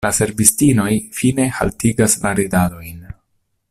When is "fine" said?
1.19-1.47